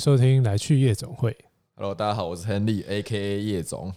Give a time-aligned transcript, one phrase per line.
[0.00, 1.36] 收听来去夜总会。
[1.76, 3.42] Hello，大家好，我是亨利，A.K.A.
[3.42, 3.92] 叶总，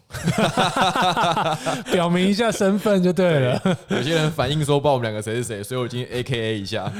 [1.93, 3.61] 表明一下身份就对了。
[3.87, 6.59] 有些人反映说，不知道我们两个谁是谁，所以我今天 A.K.A.
[6.59, 6.91] 一下，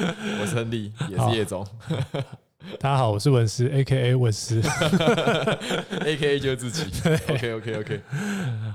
[0.41, 1.67] 我是亨利，也是叶总。
[2.80, 4.16] 大家好，我是文思，A.K.A.
[4.16, 4.61] 文思，
[6.02, 6.39] A.K.A.
[6.39, 7.09] 就是自己。
[7.30, 8.02] OK，OK，OK。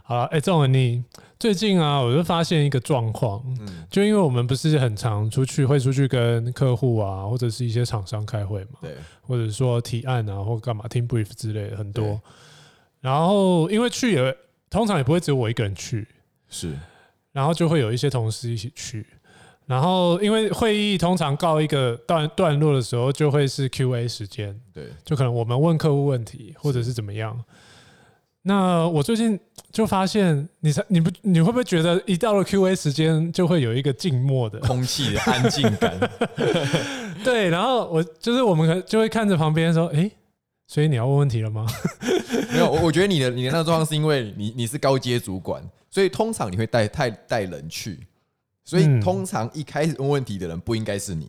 [0.05, 1.03] 好了，哎，仲文，你
[1.39, 12.21] 最近啊，我就发现一个状况，嗯，就因为我们不是很常出去，会出去跟客户啊，或者是一些厂商开会嘛，对，或者说提案啊，或干嘛听 brief 之类的很多。
[13.01, 14.37] 然后因为去也
[14.69, 16.07] 通常也不会只有我一个人去，
[16.51, 16.75] 是，
[17.33, 19.07] 然后就会有一些同事一起去。
[19.69, 24.59] 然后，因为会议通常告一个段段落的时候，就会是 Q&A 时间。
[24.73, 27.39] 对，就可能我们问客户问题，或者是怎么样。
[28.41, 29.39] 那我最近
[29.71, 35.95] 就发现，你才你不你会不会觉得一到了 Q&A 时间，就会有一个静默的空气的安静感？
[37.23, 40.11] 对，然后我就是我们就会看着旁边说：“哎，
[40.67, 41.67] 所以你要问问题了吗？”
[42.51, 48.01] 没有，我我觉得你的你的那个状况是因为你你是高阶主管，所以通常你会带太带人去。
[48.69, 51.27] 所以通常一开始问问题的人不应该是你，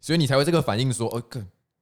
[0.00, 1.22] 所以你才会这个反应说：“哦，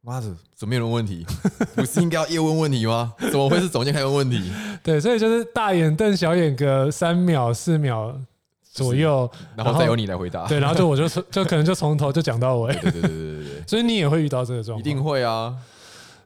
[0.02, 1.24] 妈的，怎么没有人问问题？
[1.74, 3.14] 不是应该要叶问问题吗？
[3.18, 4.52] 怎么会是总监开问问题？”
[4.84, 8.14] 对，所以就是大眼瞪小眼个三秒四秒
[8.62, 10.46] 左右，然后再由你来回答。
[10.46, 12.74] 对，然后就我就就可能就从头就讲到尾。
[12.74, 13.62] 对对对对对对。
[13.66, 14.80] 所以你也会遇到这个状况？
[14.80, 15.56] 一定会啊。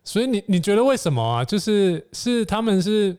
[0.02, 1.44] 所以你你觉得为什么啊？
[1.44, 3.16] 就是是他们是。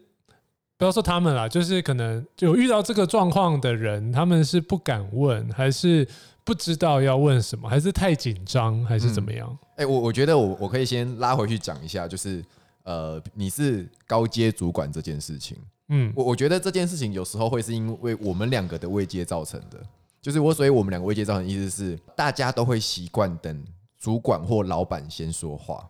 [0.83, 6.05] 不要说他们啦，就是可能有遇到这个状况的人，他们是不敢问，还是
[6.43, 9.47] 不知道要问什么，还是太紧张，还是怎么样？
[9.77, 12.43] 哎、嗯欸，我我觉得我我可以先拉回去讲一下，就是
[12.83, 19.81] 呃，你是高阶主管这件事情，嗯，我我觉得这件事情有时候会是因为我们两个的位阶造成的，
[20.21, 23.63] 就是我所以我们两个位阶造成的意思是，大家都会习惯等
[23.97, 25.89] 主管或老板先说话。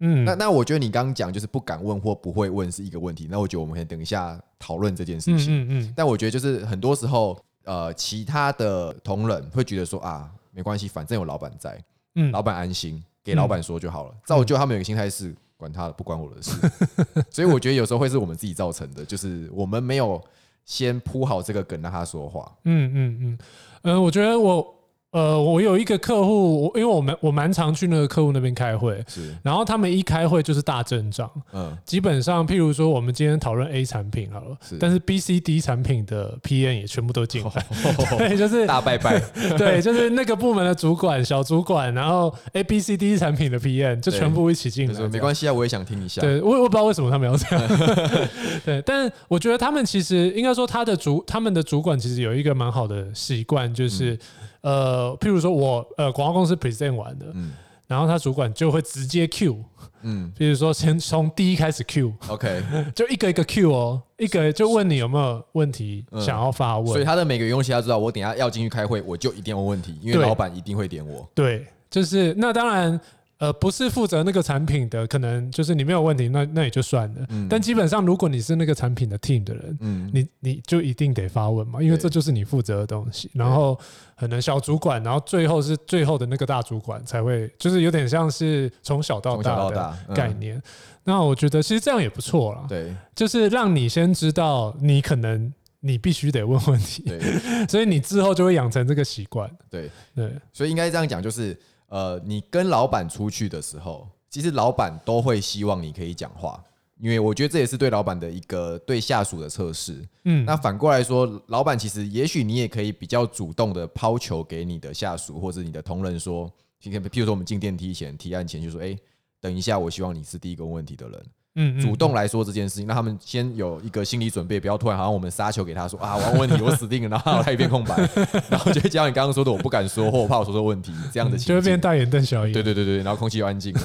[0.00, 3.26] 嗯，那那我觉得你刚刚讲就是不敢问或不会问是一个问题。
[3.30, 5.46] 那我觉得我们可以等一下讨论这件事情。
[5.48, 5.92] 嗯嗯。
[5.96, 11.82] 但我觉得就是很多时候，呃，其他的同仁会觉得说啊，没关系，反正有老板在，
[12.14, 14.14] 嗯，老板安心，给老板说就好了。
[14.24, 16.52] 造就他们有个心态是管他的，不关我的事。
[17.30, 20.22] 所以我觉得有时候会是我们自己造成的，就是我们没有
[20.64, 22.52] 先铺好这个梗让他说话。
[22.64, 23.38] 嗯嗯嗯。
[23.82, 24.77] 嗯，我觉得我。
[25.10, 37.66] 呃，我有一个客户，因为我们我蛮常去那个客户那边开会，是，然后他们一开会就是大阵仗，嗯，基本上譬如说我们今天讨论 A 产品好了，是，但是 B、C、D 产品的 PM 也全部都进来，
[38.18, 39.18] 对，就是大拜拜，
[39.56, 47.68] 对，就是那个部门的主管、小主管，然后 A、B、C、D 产品的 PM 就全部一起进来，没关系啊，我也想听一下，对，我我不知道为什么他们要这样，
[48.62, 54.18] 对，但我觉得他们其实应该说他的主他们的主管其实有一个蛮好的习惯，就是。
[54.60, 57.52] 呃，譬如说我呃广告公司 present 完的，嗯，
[57.86, 59.64] 然后他主管就会直接 Q，
[60.02, 62.62] 嗯，比如说先从第一开始 Q，OK，
[62.94, 73.00] 就一个一个 Q 哦，一个就问你有没有问题想要发问，所以他的每个员工其实要知道，我等下要进去开会，我就一定要问问题，因为老板一定会点我，对，就是那当然。
[73.38, 77.26] 呃，不是负责那个产品的，可能就是你没有问题，那那也就算了。
[77.28, 83.30] 嗯、但基本上，如果你是那个产品的 team 的人，嗯、你你就一定得发问嘛，因为这就是你负责的东西。
[83.32, 83.78] 然后
[84.18, 90.56] 可能小主管，然后最后是最后的那个大主管才会，就是有点像是从小到大的概念。
[90.56, 90.62] 嗯、
[91.04, 92.66] 那我觉得其实这样也不错啦。
[92.68, 97.20] 对，就是让你先知道，你可能你必须得问问题，对
[97.70, 99.48] 所以你之后就会养成这个习惯。
[99.70, 101.56] 对对，所以应该这样讲，就是。
[101.88, 106.62] 呃，你跟老板出去的时候，其实老板都会希望你可以讲话，
[106.98, 110.06] 因为我觉得这也是对老板的一个对下属的测试。
[110.24, 118.96] 嗯，那反过来说，老板其实也许你也可以比较主动的抛球给你的下属或者你的同仁说，今天譬如说我们进电梯前提案前就说，哎，
[119.40, 121.26] 等一下，我希望你是第一个问问题的人。
[121.60, 127.96] 嗯，主动来说这件事情，让他们先有一个心理准备，不要突然好像我们杀球给他说啊，我要问你，我死定了， 然后他一片空白，
[128.48, 132.52] 然后就会讲你刚刚说的，我不敢说，或我怕我说错问题，这样的情况就会变大眼瞪小眼。
[132.52, 133.80] 对对对对，然后空气又安静了。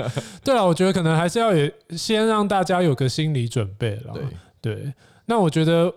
[0.44, 4.12] 对啊，我觉得可能还是要也先让大家有个心理准备了。
[4.60, 4.94] 对对，
[5.26, 5.92] 那我觉得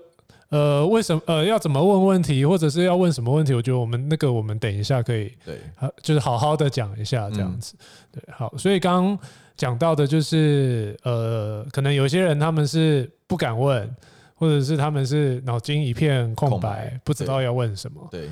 [0.50, 3.54] 呃，为什么呃要怎么问问题，或者是要问什么问题？
[3.54, 5.60] 我觉得我们那个我们等一下可以对，
[6.02, 7.76] 就是好好的讲一下这样子。
[8.12, 9.18] 对，好，所以刚。
[9.58, 13.90] 讲到的就是，呃，可能有些人他们是不敢问，
[14.36, 18.08] 或者是他们是脑筋一片空白，空白不知道要问什么。
[18.12, 18.30] 对，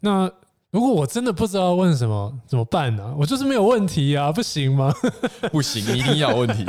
[0.00, 0.30] 那
[0.76, 3.14] 如果我真的不知道问什么，怎么办呢？
[3.18, 4.92] 我就是没有问题啊，不行吗？
[5.50, 6.66] 不行，你一定要有问题。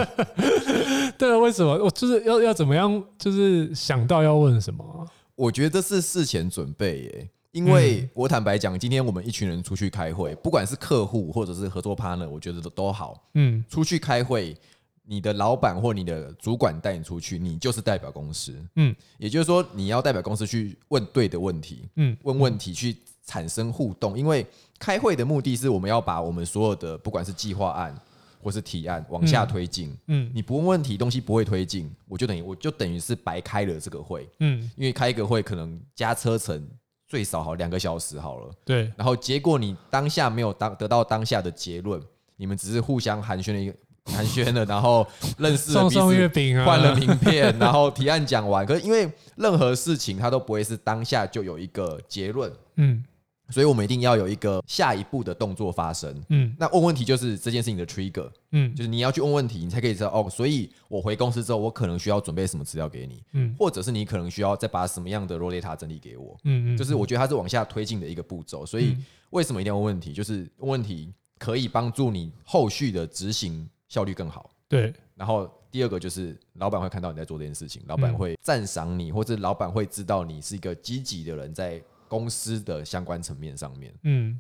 [1.20, 1.74] 对啊，为什么？
[1.84, 3.04] 我就是要要怎么样？
[3.20, 5.06] 就是想到要问什么？
[5.36, 7.30] 我觉得这是事前准备耶。
[7.52, 13.22] 因为我坦白讲，今天我们一群人出去开会，不管是客户或者是合作 partner，我觉得都都好。
[13.34, 14.56] 嗯，出去开会，
[15.04, 18.56] 你的老板或你的主管带你出去，你就是代表公司。
[18.78, 22.96] 嗯，也就是说，你要代表公司去问对的问题，嗯，问问题去
[23.28, 24.18] 产生互动。
[24.18, 24.44] 因为
[24.80, 27.96] 开会的目的是我们要把我们所有的不管是计划案
[28.42, 29.96] 或是提案往下推进。
[30.08, 34.28] 嗯，你不问问题，东西不会推进，我就等于我就等于是白开了这个会。
[34.40, 36.68] 嗯，因为开一个会可能加车程
[37.08, 38.52] 最少好两个小时好了。
[38.66, 42.02] 对，然后结果你当下没有当得到当下的结论，
[42.38, 43.76] 你们只是互相寒暄了一个。
[44.08, 45.06] 寒暄了，然后
[45.38, 48.66] 认识了彼此，送送月饼啊，换了名片，然后提案讲完。
[48.66, 53.04] 可是因为任何事情它都不会是当下就有一个结论，嗯，
[53.50, 56.56] 所以我们一定要有一个下一步的动作发生，嗯。
[56.60, 60.30] 那问问题就是这件事情的 trigger，嗯，就是你要去问问题，你才可以知道哦。
[60.30, 66.78] 所以我回公司之后，我可能需要准备什么资料给你，嗯，或者是你可能需要再把什么样的 raw data 整理给我，嗯嗯。
[66.78, 68.66] 就是我觉得它是往下推进的一个步骤。
[68.66, 68.98] 所以
[69.30, 70.14] 为什么一定要问问题？
[70.14, 73.68] 就是问问题可以帮助你后续的执行。
[73.90, 74.94] 效率更好，对。
[75.16, 83.94] 然后第二个就是老板会看到你在做这件事情，老板会赞赏你，或者老板会知道你是一个积极的人，在公司的相关层面上面。
[84.04, 84.40] 嗯，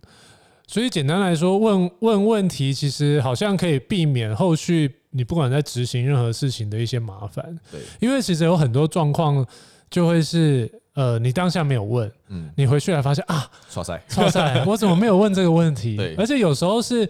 [0.68, 7.58] 所以简单来说，问问问题其实好像可以避免后续你不管在执行任何事情的一些麻烦。
[7.72, 9.46] 对，因为其实有很多状况
[9.90, 15.96] 就会是，呃，你当下没有问，嗯，你回去才发现啊，错赛，错赛，我怎么没有问这个问题？
[15.98, 17.10] 对，而且有时候是。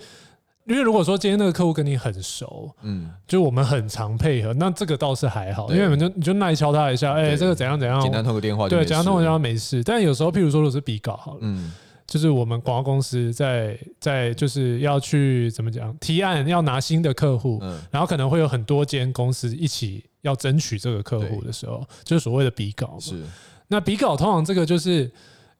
[0.67, 9.81] 因为如果说今天那个客户跟你很熟，嗯，就我们很常配合，那这个倒是还好，因为我们就你就耐敲他一下，哎，这个怎样怎样，简单通个电话，对，简单通个电话没事。
[9.81, 11.71] 但有时候，譬如说，如果是比稿好了，嗯，
[12.05, 22.97] 就是我们广告公司在在就是要去怎么讲提案，要拿新的客户，嗯，然后可能会有很多间公司一起要争取这个客户的时候，就是所谓的比稿。
[22.99, 23.23] 是，
[23.69, 25.09] 那比稿通常这个就是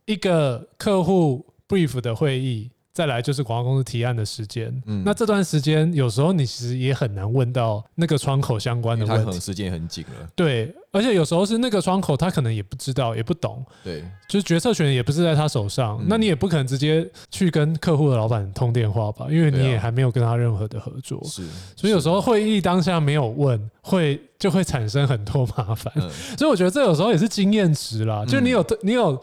[0.03, 2.69] 一个客户 brief 的会议。
[2.97, 21.45] 再来就是广告公司提案的时间，嗯，那这段时间有时候你其实也很难问到那个窗口相关的问题，他可能时间很紧了，对，而且有时候是那个窗口他可能也不知道也不懂，对，就是决策权也不是在他手上，那你也不可能直接去跟客户的老板通电话吧，因为你也还没有跟他任何的合作，是，
[21.75, 25.93] 所以有时候会议当下没有问，会就会产生很多麻烦，
[26.35, 29.21] 所以我觉得这有时候也是经验值啦，就你有你有。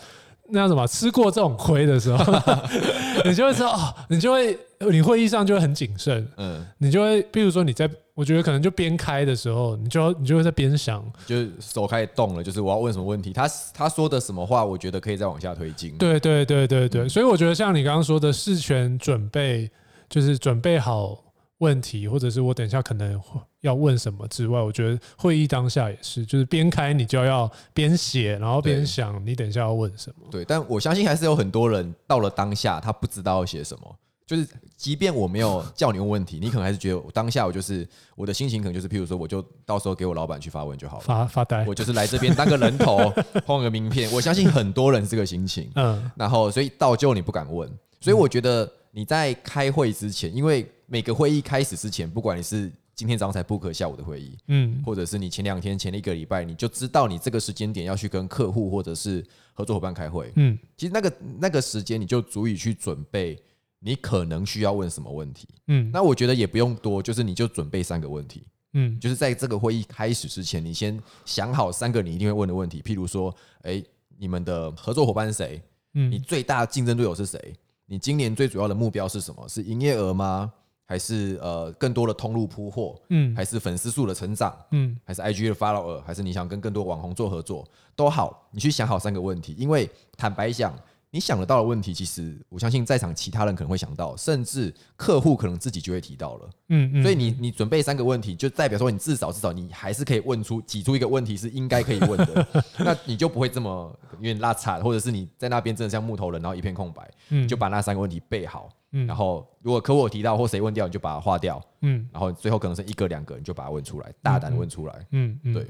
[0.51, 2.35] 那样子嘛，吃过这种亏的时候，
[3.25, 4.59] 你就会知道哦，你就会，
[4.91, 15.97] 你会议上就会很谨慎，嗯，你就会，比如说你在，我觉得可能就边开的时候，你就你就会在边想，就是手开始动了，就是我要问什么问题，他他说的什么话，我觉得可以再往下推进。
[15.97, 19.71] 对对对对对，所以我觉得像你刚刚说的事前准备，
[20.11, 21.24] 就是准备好。
[21.65, 23.19] 问题，或者是我等一下可能
[23.63, 30.27] 要问什么之外，我觉得会议当下也是，就是边开你就要边写，然后边想你等一下要问什么。
[30.31, 33.97] 对，但我相信还是有很多人到了当下他不知道要写什么，
[34.27, 34.47] 就是
[34.77, 43.13] 即便我没有叫你问问题，你可能还是觉得当下我就是我的心情可能就是，譬如说我就到时候给我老板去发问就好了，发发呆，我就是来这边当个人头，
[43.47, 44.11] 换个名片。
[44.13, 47.67] 我相信很多人是这个心情，嗯，然后所以到最后你不敢问，
[48.01, 50.71] 所以我觉得你在开会之前，因为。
[50.87, 63.37] 每个会议开始之前，不管你是今天早上才 book 下午的会议，嗯，或者是你前两天前一个礼拜，你就知道你这个时间点要去跟客户或者是合作伙伴开会，嗯，其实那个那个时间你就足以去准备
[63.81, 68.45] 你可能需要问什么问题，嗯，那我觉得也不用多，就是你就准备三个问题，
[68.75, 73.83] 嗯，就是在这个会议开始之前，你先想好三个你一定会问的问题，譬如说，哎，
[74.17, 75.61] 你们的合作伙伴是谁？
[75.95, 77.55] 嗯，你最大竞争对手是谁？
[77.87, 79.47] 你今年最主要的目标是什么？
[79.49, 80.53] 是营业额吗？
[80.85, 90.75] 还是呃更多的通路铺货，嗯，还是粉丝数的成长，嗯，还是 IG 的 follower，还是你想跟更多网红做合作都好，你去想好三个问题，因为坦白讲。
[91.11, 96.51] 你想得到的问题，其实我相信在场其他人可能会想到，甚至客户可能自己就会提到了。
[96.71, 97.03] 嗯嗯。
[97.05, 102.49] 所以你你准备三个问题，就代表说你至少至少你还是可以问出挤出一个问题是应该可以问的，
[102.79, 107.09] 那你就不会这么有点拉惨，或者是你在那边真的像木头人，然后一片空白。
[107.29, 107.47] 嗯。
[107.47, 108.69] 就把那三个问题备好。
[108.95, 109.07] 嗯。
[109.07, 111.63] 然后如果客户有提到或谁问掉，你就把它划掉。
[111.83, 112.09] 嗯。
[112.11, 115.07] 然后最后可能是一个两个，你就把它问出来，大胆的问出来。
[115.11, 115.53] 嗯嗯。
[115.53, 115.67] 对。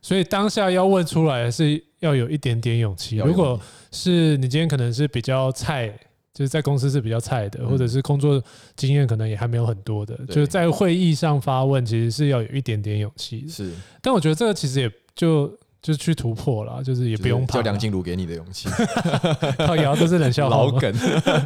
[0.00, 3.18] 所以当下要问出来是要有一点点勇气。
[3.18, 3.60] 如果
[3.92, 5.88] 是你今天可能是比较菜，
[6.34, 8.42] 就是在公司是比较菜的，或者是工作
[8.74, 13.46] 经验可能也还没有很多的，就是在会议上发问，其实是要有一点点勇气。
[13.46, 17.58] 是，但我觉得这个其实也就就去突破了，就是也不用怕。
[17.58, 18.68] 就梁静茹给你的勇气，
[19.58, 20.56] 靠谣，这是冷笑话。
[20.56, 20.94] 老梗，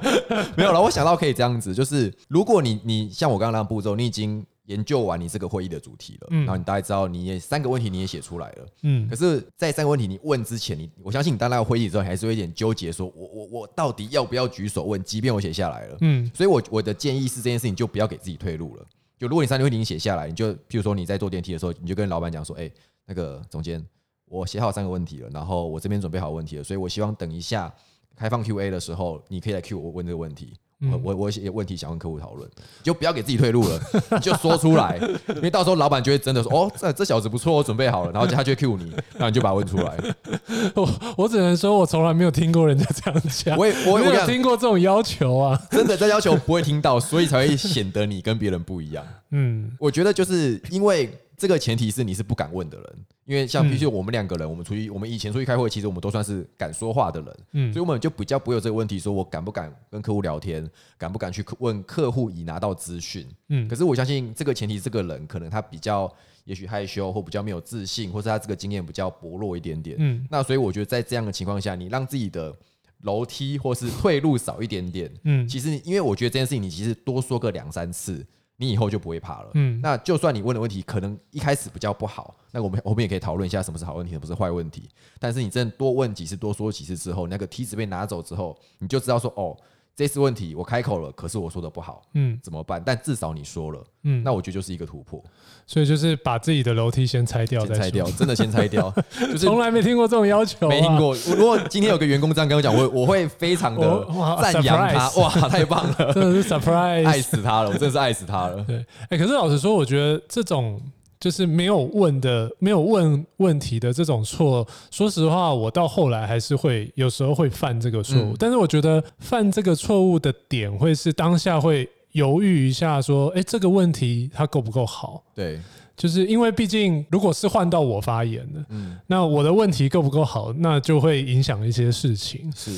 [0.56, 0.80] 没有了。
[0.80, 4.44] 我想到可以这样子，就是如果你你像我刚刚那样步骤，你已经。
[4.66, 15.00] 研究完你这个会议的主题了，嗯，然后你大概知道你也三个问题你也写出来了，嗯，可是，在三个问题你问之前，你我相信你到那个会议之后，你还是会有点纠结，说我我我到底要不要举手问？
[15.04, 18.84] 即便我写下来了，嗯，所以我我的建议是这件事情就不要给自己退路了，
[19.16, 22.68] 就如果你三个问题你写下来，你就譬如说你在坐电梯的时候，你就跟老板讲说，哎，
[23.06, 23.80] 那个总监，
[24.28, 27.72] 我写好三个问题了，然后我这边准备好问题了，所以我希望等一下
[28.16, 30.54] 开放 Q&A 的时候，你可以来 Q 我问这个问题。
[30.92, 32.46] 我我我有问题想问客户讨论，
[32.82, 33.80] 就不要给自己退路了，
[34.12, 39.96] 你就说出来，因为到时候老板就会真的说，哦，这这小子不错，我准备好了，然后他就会 Q 你，然后你就把它问出来。
[40.76, 49.02] 我我只能说，我从来没有听过人家这样讲，我也我没有听过这种要求啊，真的这要求不会听到，所以才会显得你跟别人不一样。
[49.32, 51.10] 嗯，我觉得就是因为。
[51.36, 66.10] 这个前提是你是不敢问的人，因为像必须我们两个人，我们出去，我们以前出去开会，其实我们都算是敢说话的人，嗯，所以我们就比较不会有这个问题，说我敢不敢跟客户聊天，敢不敢去问客户已拿到资讯，嗯，可是我相信这个前提，这个人可能他比较
[66.44, 72.56] 也许害羞，或比较没有自信，或是他这个经验比较薄弱一点点，嗯，那所以我觉得在这样的情况下，你让自己的
[73.02, 78.26] 楼梯或是退路少一点点，嗯，其实因为我觉得这件事情，你其实多说个两三次。
[78.56, 79.50] 你以后就不会怕了。
[79.54, 84.88] 嗯，那就算你问的问题可能一开始比较不好，那我们我们也可以讨论一下什么是好问题，什么是坏问题。
[85.18, 89.56] 但是你真的多问几次，多说几次之后，那个梯子被拿走之后，你就知道说哦。
[89.96, 92.82] 这次问题我开口了，可是我说的不好，嗯，怎么办？
[92.84, 95.24] 但至少你说了，嗯，那我觉得就是一个突破。
[95.66, 98.92] 所以就是把自己的楼梯先拆掉，先拆掉，真的先拆掉。
[99.18, 101.16] 就是从来没听过这种要求，没听过。
[101.34, 104.06] 如果今天有个员工这样跟我讲，我我会非常的
[104.42, 108.62] 赞扬他，哇，太棒了，真的是 surprise，爱死他了，我真的是爱死他了。
[108.64, 110.78] 对，哎，可是老实说，我觉得这种。
[111.26, 114.64] 就是没有问的，没有问问题的这种错。
[114.92, 118.30] 说实话，我到后来还是会有时候会犯这个错误。
[118.30, 125.58] 嗯、但是我觉得犯这个错误的点会是当下会犹豫一下，说：“哎，这个问题它够不够好？”对，
[125.96, 132.48] 就是因为毕竟如果是换到我发言的，嗯，那我的问题够不够好，那就会影响一些事情。
[132.54, 132.70] 是，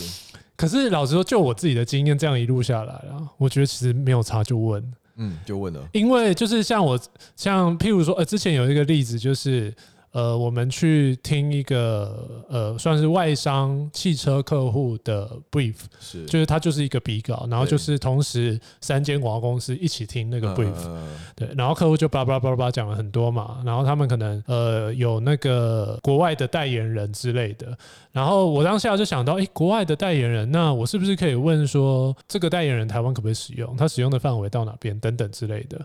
[0.56, 4.82] 可是老实说，就我自己的经验，这样一路下来啊，我觉得其实没有差就问。
[5.18, 6.98] 嗯，就问了，因为就是像我，
[7.36, 9.72] 像譬如说，呃，之前有一个例子就是。
[10.12, 20.74] 呃，我们去听一个呃，算是外商汽车客户的 brief，是，就是他就是一个比稿，然后就是同时三间广告公司一起听那个 brief，
[21.36, 27.76] 对，然后客户就叭叭叭叭讲了很多嘛，然后他们可能呃有那个国外的代言人之类的，
[28.10, 33.76] 然后我当下就想到，哎，国外的代言人，那我是不是可以问说，这个代言人台湾可不可以使用？
[33.76, 35.78] 他使用的范围到哪边等等之类的？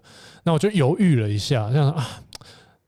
[0.43, 2.07] 那我就犹豫了一下，这样啊。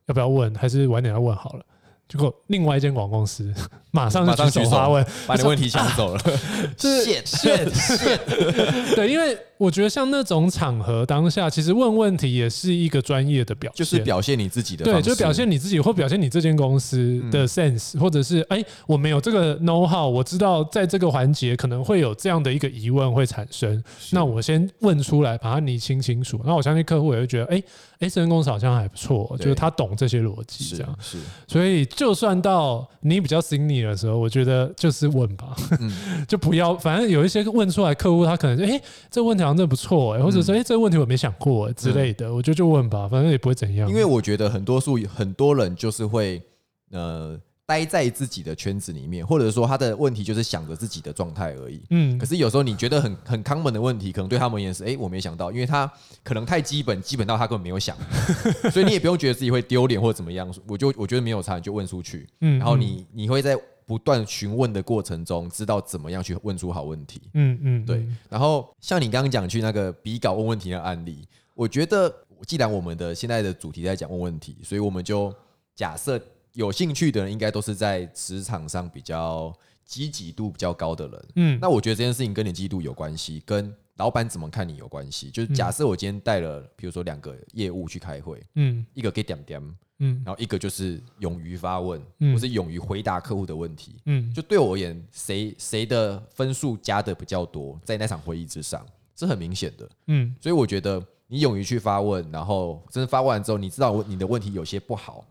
[0.08, 0.54] 要不要问？
[0.56, 1.66] 还是晚点要问好了？
[2.08, 3.54] 结果另外一间广告公司
[3.96, 6.22] 马上就举手发问，把你问题抢走了。
[6.78, 8.18] 是是是，
[8.96, 9.38] 对，因为。
[9.58, 14.84] 我觉得像那种场合当下，其实问问题也是一个专业的表现，就是表现你自己的。
[14.84, 26.38] 对，就是表现你自己，或表现你这间公司的 sense，或者是哎，我没有这个 know how，我知道在这个环节可能会有这样的一个疑问会产生，那我先问出来，把它理清清楚。
[26.44, 27.64] 那我相信客户也会觉得，哎
[28.00, 31.18] 哎，这间公司好像还不错，就是他懂这些逻辑，这样是。
[31.48, 35.56] 所以就算到你比较 senior 的时候，我觉得就是问吧，
[36.28, 39.46] 就不要，反正有一些问出来，客户他可能就哎，这个问题。
[39.46, 43.88] 讲的不错哎，或者说哎，这个问题我没想过之类的，我觉得就问吧，反正也不会怎样。
[43.88, 46.42] 因为我觉得很多数很多人就是会
[46.90, 51.80] 呃待在自己的圈子里面，或者说他的问题就是想着自己的状态而已。
[51.92, 55.88] 嗯，可是有时候你觉得很很 common 的问题，可能对他们也是哎，我没想到，因为他
[56.24, 57.96] 可能太基本，基本到他根本没有想，
[58.74, 60.52] 所以你也不用觉得自己会丢脸或者怎么样。
[60.68, 62.28] 我就我觉得没有差，你就问出去。
[62.42, 63.56] 嗯，然后你你会在。
[63.86, 67.22] 不断询问的过程中，知道怎么样去问出好问题。
[67.34, 68.06] 嗯嗯，对。
[68.30, 72.14] 然后像你刚刚讲去那个比稿问问题的案例，我觉得
[72.48, 75.34] 既然我们的现在的主题在讲问问题，所以我们就
[75.76, 76.20] 假设
[76.54, 79.54] 有兴趣的人应该都是在职场上比较
[79.86, 81.26] 积极度比较高的人。
[81.36, 85.30] 嗯，那我觉得这件事情跟你积极度有关系，跟老板怎么看你有关系。
[85.30, 89.76] 就是假设我今天带了，比如说两个业务去开会，嗯，一个给点点。
[90.00, 93.96] 嗯，然后一个就是勇于发问，嗯、或是勇于回答客户的问题。
[94.08, 98.86] 嗯，就对我而言，谁谁的分数加的比较多，在那场会议之上
[99.16, 99.90] 是很明显的。
[100.08, 105.26] 嗯，所以我觉得你勇于去发问，然后真的发问完之后，你知道你的问题有些不好，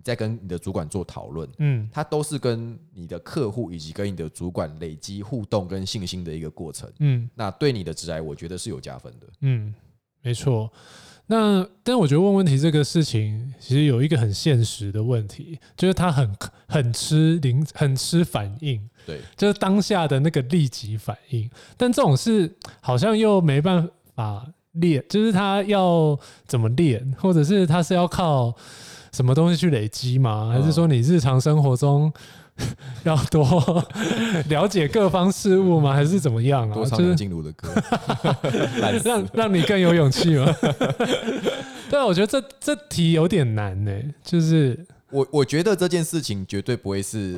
[0.00, 1.46] 你再跟你的主管做讨论。
[1.58, 6.90] 嗯，它都是跟你的客户以及跟你的主管累积互动跟信心的一个过程。
[7.00, 9.26] 嗯，那对你的职涯，我觉得是有加分的。
[9.42, 9.74] 嗯，
[10.22, 10.72] 没错。
[11.26, 16.34] 那，但我觉得问问题这个事情，其实有一个很现实的问题，就是它很
[16.66, 18.88] 很吃灵，很吃反应。
[19.06, 21.48] 对，就是当下的那个立即反应。
[21.76, 28.52] 但这种事好像又没办法练，就是他要怎么练，或者是他是要靠
[29.12, 30.50] 什么东西去累积吗？
[30.52, 32.12] 还是说你日常生活中
[33.04, 33.84] 要多
[34.48, 35.94] 了解各方事物吗？
[35.94, 36.74] 还是怎么样啊？
[36.74, 37.68] 多唱梁静茹的歌，
[39.04, 40.46] 让让你更有勇气吗？
[41.90, 43.92] 对，我觉得这这题有点难呢。
[44.22, 44.78] 就是
[45.10, 47.36] 我我觉得这件事情绝对不会是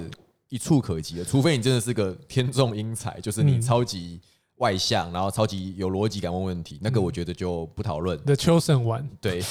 [0.49, 4.21] 一触可及的，除非你真的是个天纵英才，就是你超级
[4.63, 8.17] 外向，然后超级有逻辑感问问题，那个我觉得就不讨论。
[8.25, 9.43] The Chosen One，对，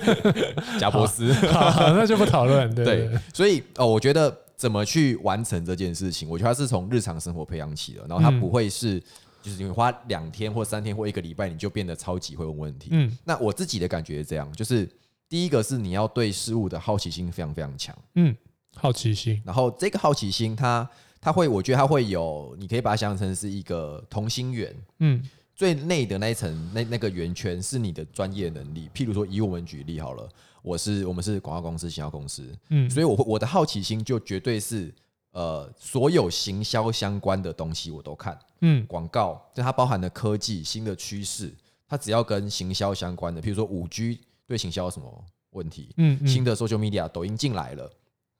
[0.78, 2.72] 贾伯斯，那就不讨论。
[2.74, 4.38] 对，对，所以哦，我觉得。
[4.54, 6.28] 怎么去完成这件事情？
[6.28, 9.02] 我觉得他是从日常生活培养起的，然后他不会是，
[9.42, 12.90] 就是你花两天或三天或一个礼拜，你就变得超级会问问题。
[12.92, 14.88] 嗯，那我自己的感觉是这样，就是
[15.28, 17.92] 第一个是你要对事物的好奇心非常非常强。
[18.14, 18.36] 嗯，
[18.76, 19.42] 好奇心。
[19.44, 20.88] 然后这个好奇心它，
[21.22, 24.76] 它它会，我觉得它会有，你可以把它想象成是一个同心圆。
[24.98, 25.22] 嗯，
[25.54, 28.90] 最内的那一层，那那个圆圈是你的专业能力。
[28.92, 30.28] 譬如说，以我们举例好了。
[30.62, 34.94] 我是我们是广告公司、行销公司，嗯，所以我我的好奇心就绝对是，
[35.32, 41.52] 呃，所有行销相关的东西我都看，嗯，广告就它包含的科技、新的趋势，
[41.88, 47.90] 它只要跟行销相关的，譬如说五 G 对行销有什么问题，嗯，新的 social media 抖音进来了，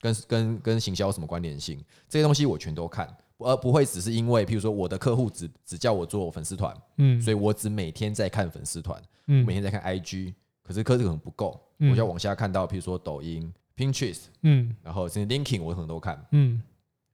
[0.02, 11.59] 跟跟跟行销有什么关联性，这些东西我全都看，而不会只是因为譬如说我的客户只只叫我做粉丝团，嗯，所以我只每天在看粉丝团，嗯，每天在看 IG，可是科技可能不够。
[11.78, 16.61] 我就要往下看到，譬如说抖音、Pinterest，嗯，然后甚至 LinkedIn，我可能都看，嗯，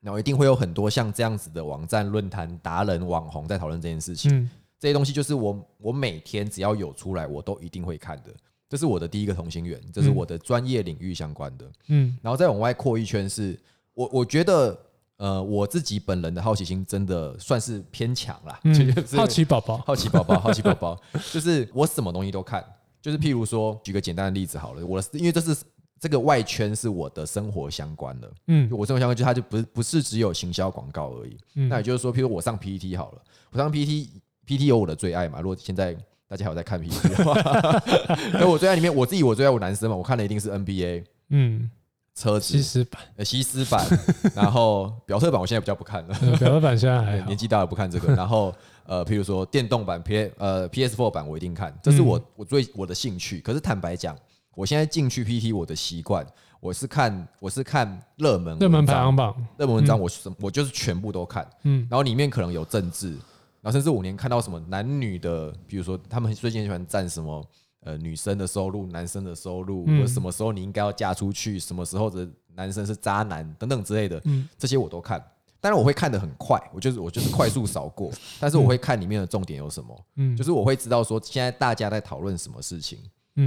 [0.00, 4.30] 然后一定会有很多像这样子的网站、论坛、达人、网红在讨论这件事情。
[4.34, 8.34] 嗯，这些东西就是我我每天只要有出来，我都一定会看的。
[8.68, 11.64] 这是我的第一个同心圆，这是我的专业领域相关的。
[11.88, 13.60] 嗯，然后再往外扩一圈是，是
[13.94, 14.78] 我我觉得，
[15.16, 18.60] 呃，我自己本人的好奇心真的算是偏强啦。
[18.64, 21.00] 嗯， 好奇宝宝，好奇宝宝，好奇宝宝，
[21.32, 22.64] 就是我什么东西都看。
[23.00, 25.56] 就是譬如说，举个简单的例子好了，我的因为这是
[26.00, 35.96] 这个外圈是我的生活相关的，嗯，我生活相关就它就不是不是只有行销广告而已，嗯，那也就是说，譬如我上 PPT 好了，我上 PPT，PPT 有我的最爱嘛，如果现在
[36.28, 37.82] 大家还有在看 PTT 的话，
[38.38, 41.70] 那我最爱里面，我自己我最爱我男生嘛，我看的一定是 NBA，嗯。
[42.14, 42.52] 车子。
[42.52, 43.86] 西斯版，呃，西斯版，
[44.34, 48.12] 然后表特版我现在比较不看了，表特版现在还 年纪大了不看这个。
[48.12, 48.52] 然后
[48.86, 53.40] 呃，譬如说电动版 P 呃 PS4 版我一定看，这是我我最我的兴趣。
[53.40, 54.16] 可是坦白讲，
[54.56, 56.26] 我现在进去 PT 我的习惯，
[56.58, 57.86] 我是看我是看
[58.16, 63.20] 热门热门排行榜，热门文章我是我就是全部都看，嗯，然后里面可能有政治，然
[63.68, 67.44] 后甚至五年看到什么男女的，比如说他们最近喜欢占什么。
[67.80, 74.20] 呃，女生的收入，男生的收入，或者什么时候你应该要嫁出去，什么时候的男生是渣男等等之类的，
[74.58, 75.24] 这些我都看。
[75.60, 80.04] 当然我会看得很快，我就是我就是快速扫过，但是我会看里面的重点有什么，
[80.36, 82.98] 就是我会知道说现在大家在讨论什么事情，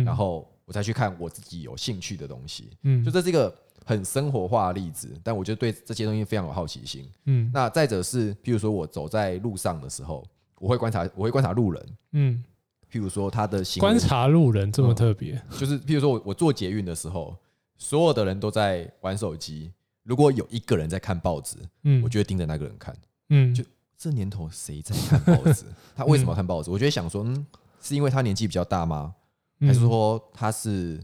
[0.06, 3.04] 然后我再去看我自己有兴趣的东西，嗯。
[3.04, 3.54] 就这是一个
[3.86, 7.10] 很生活化的例子，但我觉得对这些东西非常有好奇心。
[7.26, 10.26] 嗯那再者是，譬如说我走在路上的时候，
[10.60, 12.44] 我会观察，我会观察路人，嗯。
[12.92, 17.34] 譬如说，他的行为观察路人这么特别，嗯，就是譬如说我我坐捷运的时候，
[17.78, 19.72] 所有的人都在玩手机，
[20.04, 22.94] 如果有一个人在看报纸，嗯，我就会盯着那个人看，
[23.30, 23.64] 嗯，就
[23.98, 25.64] 这年头谁在看报纸？
[25.96, 26.70] 他为什么要看报纸？
[26.70, 27.48] 我就会想说，嗯，
[27.82, 29.16] 是因为他年纪比较大吗？
[29.62, 31.00] 还是说他是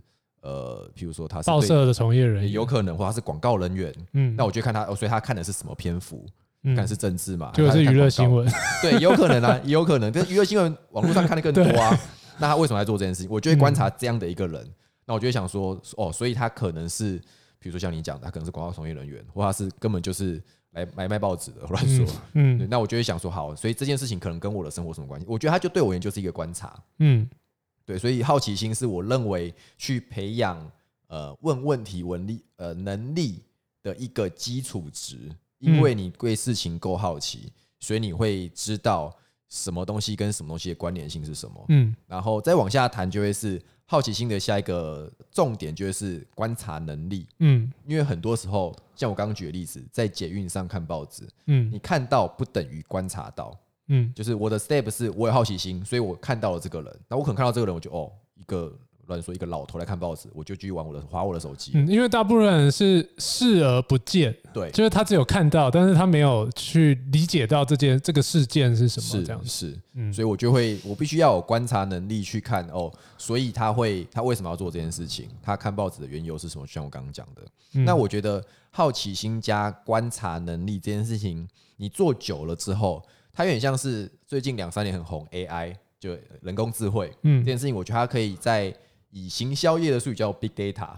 [0.48, 6.26] 呃，譬如说他是报社的从业人员，有可能，或他是广告人员，嗯，那我就看他，所以他看的是什么篇幅？
[6.64, 8.46] 嗯看是政治嘛，就是娱乐新闻，
[8.82, 10.12] 对，有可能啊，也有可能。
[10.12, 11.98] 但娱乐新闻网络上看的更多啊，
[12.40, 13.32] 那他为什么来做这件事情？
[13.32, 14.68] 我就会观察这样的一个人，
[15.06, 17.18] 那我就会想说，哦，所以他可能是，
[17.60, 22.06] 比如说像你讲的，他可能是广告从业人员，或他是根本就是来买卖报纸的，乱说。
[22.34, 25.28] 嗯，那我就会想说，好，所以这件事情可能跟我的生活什么关系？
[25.30, 26.78] 我觉得他就对我而言就是一个观察。
[27.00, 27.30] 嗯，
[27.88, 30.71] 对，所以好奇心是我认为去培养
[31.08, 33.41] 呃问问题文力呃能力
[33.82, 35.17] 的一个基础值。
[35.60, 39.12] 因为你对事情够好奇，所以你会知道
[39.50, 41.65] 什么东西跟什么东西的关联性是什么。
[41.69, 47.26] 嗯，然后再往下谈，就会是好奇心的下一个重点，就会是观察能力。
[47.39, 53.60] 嗯，因为很多时候，像我刚刚举的例子，在捷运上看报纸，嗯，你看到不等于观察到。
[53.88, 58.73] 嗯，就是我的 step 是我有好奇心，所以我看到了这个人，那我可能看到这个人，我就哦一个。
[59.08, 61.71] 乱说一个老头来看报纸，我就继续玩我的划我的手机。
[61.76, 69.23] 嗯，因为大部分人是视而不见，对，就是他只有看到，但是他没有去理解到这件这个事件是什么。
[69.23, 75.30] 这样是，是，嗯，所以我就会，我必须要有观察能力去看哦，所以他会，他为什么要做这件事情？
[75.41, 76.67] 他看报纸的缘由是什么？
[76.67, 77.41] 像我刚刚讲的，
[77.76, 81.47] 嗯，那我觉得好奇心加观察能力这件事情，
[81.78, 83.02] 你做久了之后，
[83.38, 88.73] 它有点像是最近两三年很红 AI，就人工智慧，嗯，这件事情，我觉得它可以在
[89.12, 90.89] 以行销业的术语叫 big data，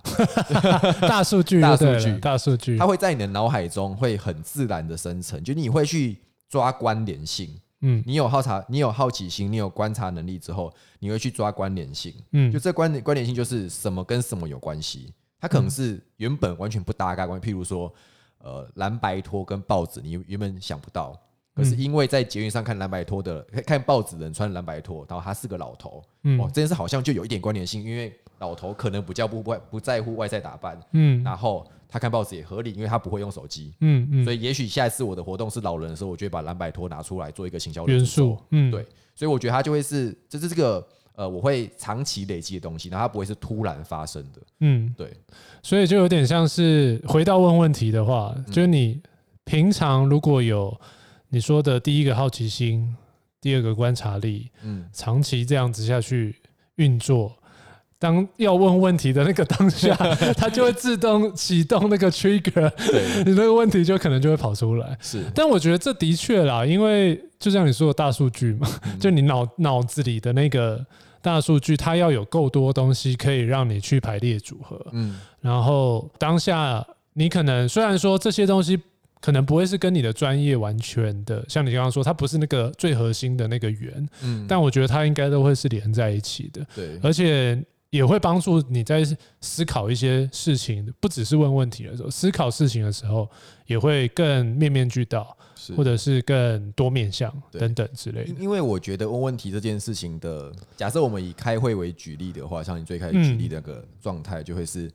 [1.06, 7.60] 大数据， 大数据，大数据，它会在你的脑海中会很自然的生成，就你会去抓关联性。
[7.82, 12.14] 嗯，你有好察，你有好奇心，你有观察能力之后，你会去抓关联性。
[12.32, 17.94] 嗯，就这关联关联性就是什么跟什么有关系，它可能是原本完全不搭嘎关系，譬如说，
[18.38, 21.20] 呃，蓝白拖跟报纸，你原本想不到。
[21.60, 45.12] 可是因为在捷运上看蓝白拖的，看报纸的人穿蓝白拖，然后他是个老头，嗯，哦，这件事好像就有一点关联性，因为老头可能不叫不外不在乎外在打扮，嗯，然后他看报纸也合理，因为他不会用手机，嗯嗯，所以也许下一次我的活动是老人的时候，我就会把蓝白拖拿出来做一个行销元素，嗯，对，所以我觉得他就会是，这是这个呃，我会长期累积的东西，然后它不会是突然发生的，嗯，对，
[45.62, 49.02] 所以就有点像是回到问问题的话，就是你
[49.44, 50.80] 平常如果有。
[51.30, 52.96] 你说的第一个好奇心，
[53.40, 56.36] 第二个观察力，嗯，长期这样子下去
[56.76, 57.32] 运作，
[58.00, 59.96] 当要问问题的那个当下，
[60.36, 64.98] 它就会自动启动那个 trigger，对，你那个问题就可能就会跑出来。
[65.00, 68.68] 是，但我觉得这的确啦，因为就像你说的大数据嘛，
[69.00, 70.84] 就你脑脑子里的那个
[71.22, 78.82] 大数据，它要有够多东西可以让你去排列组合，嗯，然后当下你可能虽然说这些东西。
[79.22, 89.04] 可能不会是跟你的专业完全的，像你刚刚说，它不是那个最核心的那个圆，嗯，但我觉得它应该都会是连在一起的，对，而且也会帮助你在
[89.42, 93.30] 思考一些事情，不只是问问题的时候，思考事情的时候
[93.66, 95.36] 也会更面面俱到，
[95.76, 98.34] 或者是更多面向等等之类的。
[98.40, 104.90] 因为我觉得问问题这件事情的，假设我们以开会为举例的话，像你最开始举例的那个状态，就会是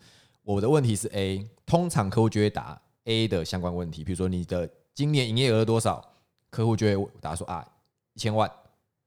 [0.45, 2.81] 我的问题是 A，通常客户就会答。
[3.05, 6.05] A 的相关问题，比如说你的今年营业额多少，
[6.51, 7.67] 客户就会答说啊
[8.15, 8.51] 一千万，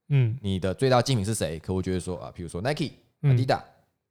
[0.08, 1.58] 嗯，你的最大竞品是谁？
[1.58, 3.62] 客户就会说啊，比如说 Nike、Adidas。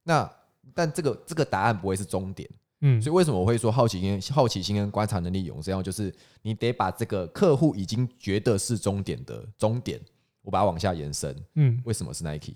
[0.04, 0.30] 那
[0.74, 2.50] 但这个这个答案不会是终点，
[2.82, 5.84] 嗯，所以为什么我会说好奇心、好奇心跟观察能力有这样？
[5.84, 10.00] 就是你得把这个客户已经觉得是终点的终点，
[10.42, 12.54] 我把它往下延伸，嗯，为什么是 Nike？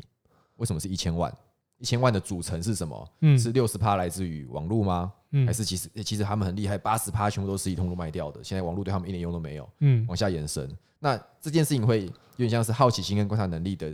[0.57, 1.33] 为什么是一千万？
[1.81, 3.09] 一千万的组成是什么？
[3.21, 5.11] 嗯，是六十趴来自于网络吗？
[5.31, 8.43] 嗯，还是其实其实他们很厉害，八十趴全部都是一通路卖掉的。
[8.43, 9.67] 现在网络对他们一点用都没有。
[9.79, 13.91] 嗯，往下延伸，那这件事情会有点像是好奇心跟观察能力的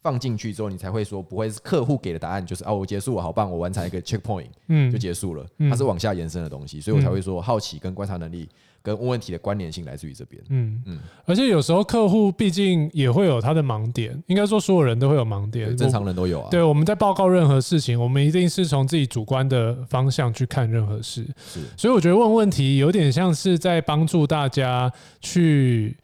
[0.00, 5.44] 放进去之后，你才会说不会是客户给的答案就是啊，我结束了，好棒，我完成一个 checkpoint，嗯，就结束了。
[5.68, 8.48] 它是往下延伸的东西，所以我才会说好奇跟观察能力。
[8.84, 16.48] 跟问问题的关联性来自于这边，嗯嗯，而且有时候客户毕竟也会有他的盲点，应该说所有人都会有盲点，正常人都有啊。
[16.50, 24.92] 对，我们在报告任何事情，我们一定是从自己主观的方向去看任何事，是，所以我觉得问问题有点像是在帮助大家
[25.22, 25.96] 去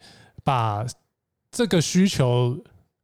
[0.43, 0.83] 把
[1.51, 2.57] 这个需求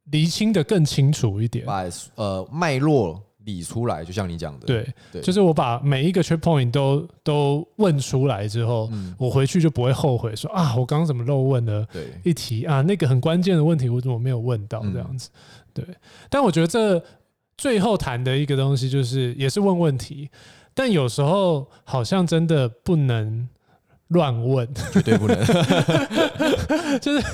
[0.06, 1.84] 厘清的更清楚一点，把
[2.16, 3.22] 呃脉络。
[3.47, 11.88] 理出来，就像你讲的，对，对，就是我把每一个 check point 都都问出来之后，嗯，我回去就不会后悔说啊，我刚刚怎么漏问了？
[12.23, 14.81] 一题啊，那个很关键的问题我怎么没有问到？
[14.91, 15.29] 这样子，
[15.73, 15.86] 对。
[16.29, 17.01] 但我觉得这
[17.57, 20.29] 最后谈的一个东西就是也是问问题，
[20.73, 23.47] 但有时候好像真的不能
[24.10, 25.39] 乱问，绝对不能，
[26.99, 27.25] 就是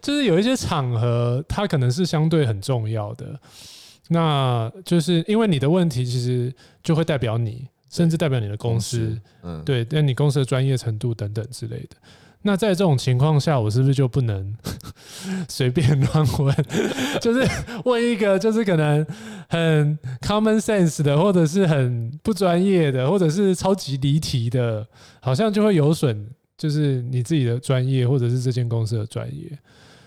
[0.00, 3.38] 就是有一些场合它可能是相对很重要的。
[4.08, 11.96] 那就是因为你的问题，其实就会代表你，甚至代表你的公司，嗯，对，那你公司的专业程度等等之类的。
[12.42, 14.54] 那在这种情况下，我是不是就不能
[15.48, 16.54] 随便乱问？
[17.20, 17.44] 就是
[17.84, 19.04] 问一个，就是可能
[19.48, 24.86] 很 common sense 的，或者是很不专业的，或者是超级离题的，
[25.20, 26.24] 好像就会有损，
[26.56, 29.58] 就是你自己的专业，或者是这间公司的专业。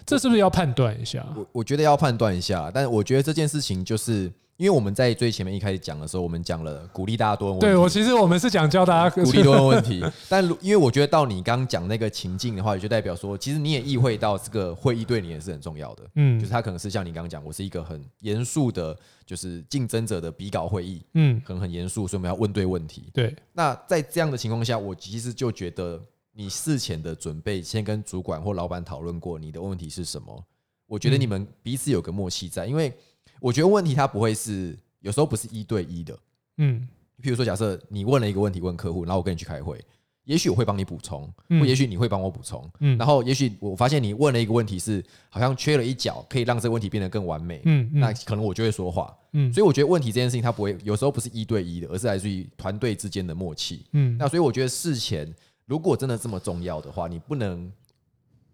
[0.10, 1.24] 这是不是要判断一下？
[1.36, 4.24] 我我觉得要判断一下，但是我觉得这件事情就是
[4.58, 7.66] 因为我们在最前面一开始讲的时候，我们讲了鼓励大家多问问题。
[7.68, 16.04] 对，我其实我们是讲教大家鼓励多问问题，但因为我觉得到你刚刚讲那个情境的话，也就代表说，其实你也意会到这个会议对你也是很重要的。
[16.16, 21.02] 嗯，就是他可能是像你刚刚讲，我是一个很严肃的，就是竞争者的比稿会议。
[21.14, 23.10] 嗯，可能很严肃，所以我们要问对问题。
[23.14, 26.02] 对，那在这样的情况下，我其实就觉得。
[26.40, 30.42] 你事前的准备，先跟主管或老板讨论过你的问题是什么？
[30.88, 32.94] 我觉得你们彼此有个默契在，因为
[33.42, 36.18] 我觉得问题它不会是有时候不是一对一的，
[36.60, 36.88] 嗯，
[37.22, 39.84] 譬如说假设你问了一个问题问客户，然后我跟你去开会，
[40.24, 55.36] 也许我会帮你补充，或也许你会帮我补充，嗯，然后也许我发现你问了一个问题是好像缺了一角，可以让这个问题变得更完美，嗯，那可能我就会说话，嗯，所以我觉得问题这件事情它不会有时候不是一对一的，而是来自于团队之间的默契，嗯，那所以我觉得事前。
[55.70, 57.72] 如果真的这么重要的话，你不能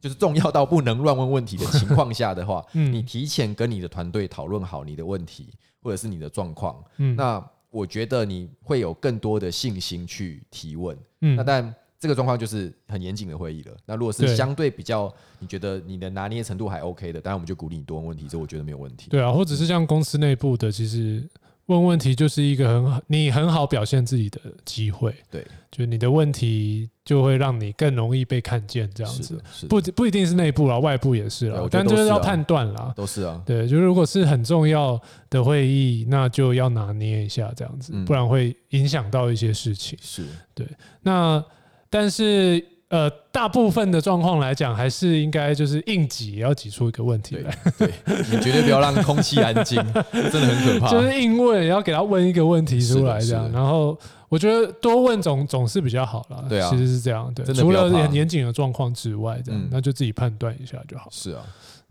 [0.02, 5.48] 就是重要到不能乱问问题的情况下的话， 你提前跟你的团队讨论好你的问题，
[5.82, 13.78] 或者是你的状况，嗯，那我觉得你会有更多的信心去提问，嗯，那但这个状况就是很严谨的会议了。
[13.86, 19.10] 那如果是相对比较，你觉得你的拿捏程度还 OK 的，当然我们就鼓励你多问问题，这我觉得没有问题。
[19.10, 21.28] 对啊，或者是像公司内部的，其实。
[21.68, 25.14] 问问题就是一个很好，你很好表现自己的机会。
[25.32, 29.42] 对，就你的问题就会让你更容易被看见，这样子。
[29.68, 31.68] 不不一定是内部啦，外部也是啦。
[31.72, 32.94] 但就是要判断啦。
[32.96, 33.42] 都是啊。
[33.46, 39.98] 对，就是如果是很重要的会议，那就要拿捏一下这样子，不然会影响到一些事情。
[40.02, 40.24] 是
[40.54, 40.68] 对。
[41.02, 41.44] 那
[41.90, 42.64] 但是。
[42.90, 47.58] 呃，大部分的状况来讲，还是应该就是硬挤，也要挤出一个问题来。
[47.80, 49.76] 对，对你绝对不要让空气安静，
[50.14, 50.92] 真的很可怕。
[50.92, 53.52] 就是硬问，也要给他问一个问题出来，这样。
[53.52, 53.98] 然后
[54.30, 56.46] 我觉得多问总总是比较好啦。
[56.48, 57.34] 对啊，其实是这样。
[57.34, 61.08] 对，除了很严谨的状况之外，这样、嗯、那就自己判断一下就好。
[61.12, 61.42] 是啊，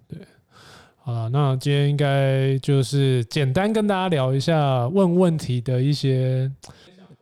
[0.08, 0.18] 对。
[1.02, 6.48] 好了，那今天应该就是简单跟大家聊一下问问题的一些。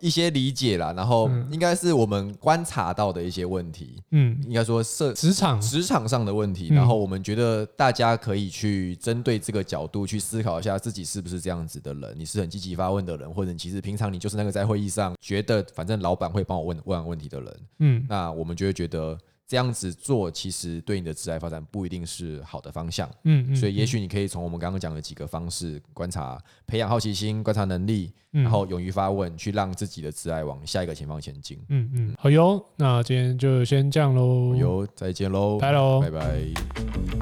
[0.03, 5.61] 一些理解啦，然后应该是我们观察到的一些问题，嗯，应该说是职场。
[5.61, 19.17] 职场上的问题，然后我们觉得大家可以去针对这个角度去思考一下自己是不是这样子的人，你是很积极发问的人，或者你其实平常你就是那个在会议上觉得反正老板会帮我问问问题的人，嗯，那我们就会觉得。
[19.53, 31.61] 这样子做其实对你的职业发展不一定是好的方向，嗯，所以也许你可以从我们刚刚讲的几个方式观察，培养好奇心、观察能力，然后勇于发问，去让自己的职业往下一个前方前进。
[31.69, 37.22] 嗯嗯，好哟，那今天就先这样喽，哟，再见喽，拜喽，拜拜。